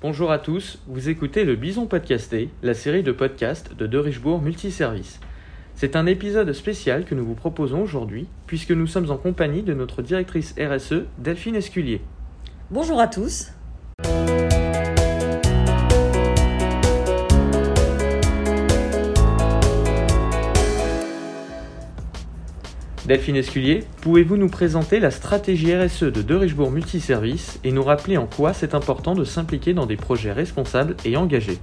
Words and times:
Bonjour 0.00 0.30
à 0.30 0.38
tous, 0.38 0.78
vous 0.86 1.08
écoutez 1.08 1.44
le 1.44 1.56
Bison 1.56 1.86
Podcasté, 1.86 2.50
la 2.62 2.74
série 2.74 3.02
de 3.02 3.10
podcasts 3.10 3.74
de 3.74 3.88
De 3.88 3.98
Richebourg 3.98 4.40
Multiservice. 4.40 5.18
C'est 5.74 5.96
un 5.96 6.06
épisode 6.06 6.52
spécial 6.52 7.04
que 7.04 7.16
nous 7.16 7.26
vous 7.26 7.34
proposons 7.34 7.82
aujourd'hui, 7.82 8.28
puisque 8.46 8.70
nous 8.70 8.86
sommes 8.86 9.10
en 9.10 9.16
compagnie 9.16 9.64
de 9.64 9.74
notre 9.74 10.00
directrice 10.00 10.54
RSE, 10.56 11.02
Delphine 11.18 11.56
Esculier. 11.56 12.00
Bonjour 12.70 13.00
à 13.00 13.08
tous. 13.08 13.50
Delphine 23.08 23.36
Esculier, 23.36 23.84
pouvez-vous 24.02 24.36
nous 24.36 24.50
présenter 24.50 25.00
la 25.00 25.10
stratégie 25.10 25.74
RSE 25.74 26.02
de 26.02 26.20
De 26.20 26.34
Richebourg 26.34 26.70
Multiservice 26.70 27.58
et 27.64 27.72
nous 27.72 27.82
rappeler 27.82 28.18
en 28.18 28.26
quoi 28.26 28.52
c'est 28.52 28.74
important 28.74 29.14
de 29.14 29.24
s'impliquer 29.24 29.72
dans 29.72 29.86
des 29.86 29.96
projets 29.96 30.30
responsables 30.30 30.94
et 31.06 31.16
engagés? 31.16 31.58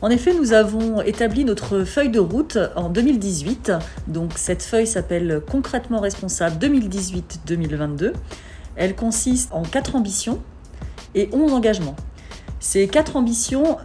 En 0.00 0.08
effet, 0.08 0.32
nous 0.32 0.54
avons 0.54 1.02
établi 1.02 1.44
notre 1.44 1.84
feuille 1.84 2.08
de 2.08 2.20
route 2.20 2.56
en 2.74 2.88
2018. 2.88 3.70
Donc 4.06 4.32
cette 4.36 4.62
feuille 4.62 4.86
s'appelle 4.86 5.42
Concrètement 5.46 6.00
responsable 6.00 6.56
2018-2022. 6.56 8.14
Elle 8.76 8.94
consiste 8.94 9.52
en 9.52 9.60
quatre 9.60 9.94
ambitions 9.94 10.40
et 11.14 11.28
11 11.34 11.52
engagements. 11.52 11.96
Ces 12.68 12.88
quatre 12.88 13.14
ambitions 13.14 13.78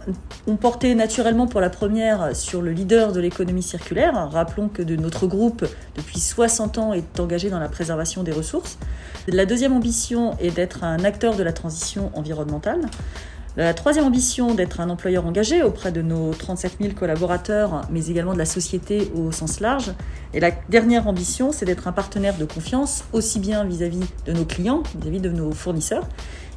ont 0.48 0.56
porté 0.56 0.96
naturellement 0.96 1.46
pour 1.46 1.60
la 1.60 1.70
première 1.70 2.34
sur 2.34 2.60
le 2.60 2.72
leader 2.72 3.12
de 3.12 3.20
l'économie 3.20 3.62
circulaire. 3.62 4.28
Rappelons 4.32 4.68
que 4.68 4.82
de 4.82 4.96
notre 4.96 5.28
groupe, 5.28 5.64
depuis 5.94 6.18
60 6.18 6.78
ans, 6.78 6.92
est 6.92 7.20
engagé 7.20 7.48
dans 7.48 7.60
la 7.60 7.68
préservation 7.68 8.24
des 8.24 8.32
ressources. 8.32 8.78
La 9.28 9.46
deuxième 9.46 9.72
ambition 9.72 10.36
est 10.40 10.50
d'être 10.50 10.82
un 10.82 11.04
acteur 11.04 11.36
de 11.36 11.44
la 11.44 11.52
transition 11.52 12.10
environnementale. 12.14 12.80
La 13.56 13.72
troisième 13.72 14.06
ambition, 14.06 14.52
d'être 14.52 14.80
un 14.80 14.90
employeur 14.90 15.26
engagé 15.26 15.62
auprès 15.62 15.92
de 15.92 16.02
nos 16.02 16.32
37 16.32 16.78
000 16.80 16.94
collaborateurs, 16.94 17.82
mais 17.88 18.06
également 18.06 18.32
de 18.32 18.38
la 18.38 18.46
société 18.46 19.12
au 19.14 19.30
sens 19.30 19.60
large. 19.60 19.92
Et 20.34 20.40
la 20.40 20.50
dernière 20.70 21.06
ambition, 21.06 21.52
c'est 21.52 21.66
d'être 21.66 21.86
un 21.86 21.92
partenaire 21.92 22.36
de 22.36 22.46
confiance, 22.46 23.04
aussi 23.12 23.38
bien 23.38 23.62
vis-à-vis 23.62 24.00
de 24.26 24.32
nos 24.32 24.44
clients, 24.44 24.82
vis-à-vis 24.96 25.18
-vis 25.18 25.22
de 25.22 25.28
nos 25.28 25.52
fournisseurs. 25.52 26.08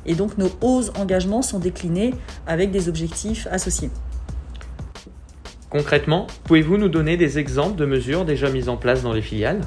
Et 0.05 0.15
donc 0.15 0.37
nos 0.37 0.49
hauts 0.61 0.89
engagements 0.97 1.41
sont 1.41 1.59
déclinés 1.59 2.13
avec 2.47 2.71
des 2.71 2.89
objectifs 2.89 3.47
associés. 3.51 3.89
Concrètement, 5.69 6.27
pouvez-vous 6.45 6.77
nous 6.77 6.89
donner 6.89 7.17
des 7.17 7.37
exemples 7.37 7.75
de 7.75 7.85
mesures 7.85 8.23
déjà 8.23 8.49
mises 8.49 8.69
en 8.69 8.77
place 8.77 9.03
dans 9.03 9.13
les 9.13 9.21
filiales? 9.21 9.61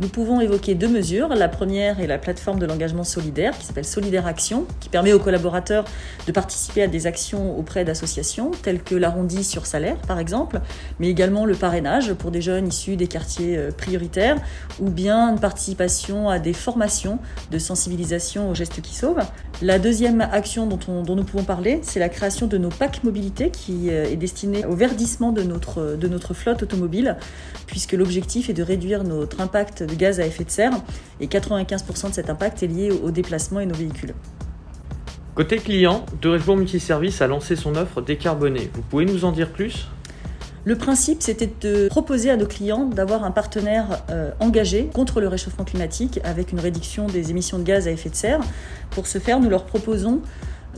Nous 0.00 0.08
pouvons 0.08 0.40
évoquer 0.40 0.76
deux 0.76 0.88
mesures. 0.88 1.28
La 1.28 1.48
première 1.48 1.98
est 1.98 2.06
la 2.06 2.18
plateforme 2.18 2.60
de 2.60 2.66
l'engagement 2.66 3.02
solidaire 3.02 3.56
qui 3.58 3.66
s'appelle 3.66 3.84
Solidaire 3.84 4.26
Action, 4.26 4.64
qui 4.78 4.88
permet 4.88 5.12
aux 5.12 5.18
collaborateurs 5.18 5.84
de 6.26 6.32
participer 6.32 6.82
à 6.82 6.86
des 6.86 7.06
actions 7.06 7.58
auprès 7.58 7.84
d'associations 7.84 8.52
telles 8.62 8.82
que 8.82 8.94
l'arrondi 8.94 9.42
sur 9.42 9.66
salaire 9.66 9.96
par 10.06 10.20
exemple, 10.20 10.60
mais 11.00 11.08
également 11.08 11.44
le 11.44 11.54
parrainage 11.54 12.14
pour 12.14 12.30
des 12.30 12.40
jeunes 12.40 12.68
issus 12.68 12.96
des 12.96 13.08
quartiers 13.08 13.56
euh, 13.56 13.70
prioritaires 13.72 14.36
ou 14.80 14.90
bien 14.90 15.30
une 15.30 15.40
participation 15.40 16.28
à 16.28 16.38
des 16.38 16.52
formations 16.52 17.18
de 17.50 17.58
sensibilisation 17.58 18.50
aux 18.50 18.54
gestes 18.54 18.80
qui 18.80 18.94
sauvent. 18.94 19.24
La 19.62 19.80
deuxième 19.80 20.20
action 20.20 20.66
dont, 20.66 21.16
nous 21.16 21.24
pouvons 21.24 21.42
parler, 21.42 21.80
c'est 21.82 21.98
la 21.98 22.08
création 22.08 22.46
de 22.46 22.56
nos 22.56 22.68
packs 22.68 23.02
mobilité 23.02 23.50
qui 23.50 23.90
euh, 23.90 24.04
est 24.04 24.16
destinée 24.16 24.64
au 24.64 24.76
verdissement 24.76 25.32
de 25.32 25.42
notre 25.42 26.34
flotte 26.34 26.62
automobile, 26.62 27.16
puisque 27.66 27.94
l'objectif 27.94 28.48
est 28.48 28.54
de 28.54 28.62
réduire 28.62 29.02
notre 29.02 29.40
impact 29.40 29.82
de 29.88 29.94
gaz 29.94 30.20
à 30.20 30.26
effet 30.26 30.44
de 30.44 30.50
serre 30.50 30.72
et 31.20 31.26
95% 31.26 32.10
de 32.10 32.14
cet 32.14 32.30
impact 32.30 32.62
est 32.62 32.68
lié 32.68 32.90
au 32.90 33.10
déplacement 33.10 33.60
et 33.60 33.66
nos 33.66 33.74
véhicules. 33.74 34.14
Côté 35.34 35.58
client, 35.58 36.04
De 36.20 36.36
Multiservice 36.52 37.22
a 37.22 37.26
lancé 37.26 37.54
son 37.54 37.76
offre 37.76 38.00
décarbonée. 38.00 38.70
Vous 38.74 38.82
pouvez 38.82 39.04
nous 39.04 39.24
en 39.24 39.32
dire 39.32 39.50
plus? 39.52 39.86
Le 40.64 40.76
principe, 40.76 41.22
c'était 41.22 41.50
de 41.60 41.88
proposer 41.88 42.30
à 42.30 42.36
nos 42.36 42.46
clients 42.46 42.84
d'avoir 42.84 43.24
un 43.24 43.30
partenaire 43.30 44.02
euh, 44.10 44.32
engagé 44.40 44.90
contre 44.92 45.20
le 45.20 45.28
réchauffement 45.28 45.64
climatique 45.64 46.20
avec 46.24 46.52
une 46.52 46.60
réduction 46.60 47.06
des 47.06 47.30
émissions 47.30 47.58
de 47.58 47.62
gaz 47.62 47.86
à 47.86 47.90
effet 47.90 48.10
de 48.10 48.16
serre. 48.16 48.40
Pour 48.90 49.06
ce 49.06 49.18
faire, 49.18 49.40
nous 49.40 49.48
leur 49.48 49.64
proposons 49.64 50.20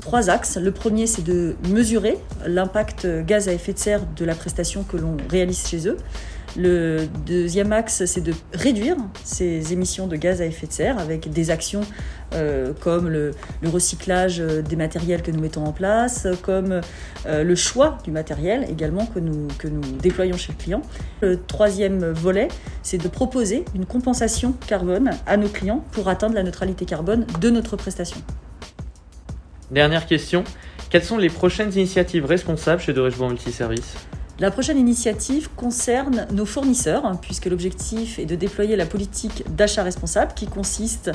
trois 0.01 0.31
axes. 0.31 0.59
Le 0.59 0.71
premier, 0.71 1.07
c'est 1.07 1.25
de 1.25 1.57
mesurer 1.69 2.19
l'impact 2.47 3.07
gaz 3.27 3.49
à 3.49 3.53
effet 3.53 3.73
de 3.73 3.79
serre 3.79 4.03
de 4.15 4.25
la 4.25 4.35
prestation 4.35 4.85
que 4.85 4.97
l'on 4.97 5.17
réalise 5.29 5.67
chez 5.67 5.89
eux. 5.89 5.97
Le 6.57 7.07
deuxième 7.27 7.73
axe, 7.73 8.05
c'est 8.07 8.21
de 8.21 8.33
réduire 8.53 8.97
ces 9.25 9.73
émissions 9.73 10.07
de 10.07 10.17
gaz 10.17 10.41
à 10.41 10.47
effet 10.47 10.67
de 10.67 10.73
serre 10.73 10.99
avec 10.99 11.31
des 11.31 11.51
actions 11.51 11.83
euh, 12.35 12.73
comme 12.81 13.09
le, 13.09 13.33
recyclage 13.65 14.39
des 14.39 14.77
matériels 14.77 15.23
que 15.23 15.31
nous 15.31 15.41
mettons 15.41 15.65
en 15.65 15.73
place, 15.73 16.27
comme 16.43 16.81
euh, 17.27 17.45
le 17.45 17.55
choix 17.55 17.99
du 18.05 18.11
matériel 18.11 18.67
également 18.69 19.07
que 19.07 19.19
nous, 19.21 19.47
déployons 20.01 20.37
chez 20.37 20.53
le 20.53 20.63
client. 20.63 20.83
Le 21.21 21.41
troisième 21.41 22.11
volet, 22.11 22.49
c'est 22.83 22.99
de 22.99 23.09
proposer 23.09 23.65
une 23.75 23.87
compensation 23.87 24.53
carbone 24.67 25.11
à 25.27 25.37
nos 25.37 25.49
clients 25.49 25.85
pour 25.93 26.09
atteindre 26.09 26.35
la 26.35 26.43
neutralité 26.43 26.85
carbone 26.85 27.27
de 27.41 27.51
notre 27.51 27.77
prestation. 27.77 28.19
Dernière 29.71 30.07
question, 30.07 30.43
quelles 30.91 31.05
sont 31.05 31.19
les 31.19 31.29
prochaines 31.29 31.73
initiatives 31.75 32.25
responsables 32.25 32.83
chez 32.83 32.93
De 32.93 33.01
Multiservice 33.01 33.95
la 34.41 34.51
prochaine 34.51 34.79
initiative 34.79 35.51
concerne 35.55 36.27
nos 36.33 36.47
fournisseurs, 36.47 37.05
hein, 37.05 37.19
puisque 37.21 37.45
l'objectif 37.45 38.19
est 38.19 38.25
de 38.25 38.35
déployer 38.37 38.75
la 38.75 38.87
politique 38.87 39.45
d'achat 39.55 39.83
responsable 39.83 40.33
qui 40.35 40.47
consiste 40.47 41.11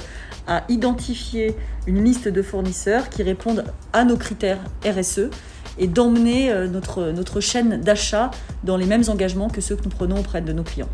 à 0.46 0.64
identifier 0.70 1.56
une 1.88 2.04
liste 2.04 2.28
de 2.28 2.42
fournisseurs 2.44 3.10
qui 3.10 3.24
répondent 3.24 3.66
à 3.94 4.06
nos 4.06 4.16
critères 4.16 4.60
RSE 4.86 5.32
et 5.80 5.88
d'emmener 5.88 6.52
euh, 6.52 6.68
notre, 6.68 7.12
notre 7.12 7.40
chaîne 7.40 7.82
d'achat 7.82 8.30
dans 8.64 8.78
les 8.78 8.86
mêmes 8.86 9.04
engagements 9.08 9.50
que 9.50 9.60
ceux 9.60 9.76
que 9.76 9.84
nous 9.84 9.90
prenons 9.90 10.20
auprès 10.20 10.42
de 10.42 10.54
nos 10.54 10.64
clients. 10.64 10.90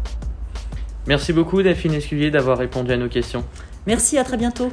Merci 1.07 1.33
beaucoup 1.33 1.61
Delphine 1.61 1.93
Esculier 1.93 2.31
d'avoir 2.31 2.57
répondu 2.57 2.93
à 2.93 2.97
nos 2.97 3.09
questions. 3.09 3.43
Merci, 3.87 4.17
à 4.17 4.23
très 4.23 4.37
bientôt. 4.37 4.71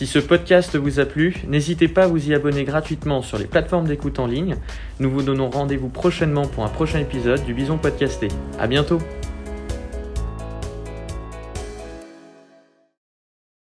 Si 0.00 0.06
ce 0.06 0.18
podcast 0.18 0.76
vous 0.76 0.98
a 0.98 1.04
plu, 1.04 1.36
n'hésitez 1.46 1.86
pas 1.86 2.04
à 2.04 2.06
vous 2.06 2.30
y 2.30 2.32
abonner 2.32 2.64
gratuitement 2.64 3.20
sur 3.20 3.36
les 3.36 3.44
plateformes 3.44 3.86
d'écoute 3.86 4.18
en 4.18 4.26
ligne. 4.26 4.56
Nous 4.98 5.10
vous 5.10 5.20
donnons 5.20 5.50
rendez-vous 5.50 5.90
prochainement 5.90 6.46
pour 6.46 6.64
un 6.64 6.70
prochain 6.70 7.00
épisode 7.00 7.44
du 7.44 7.52
Bison 7.52 7.76
Podcasté. 7.76 8.28
À 8.58 8.66
bientôt! 8.66 8.98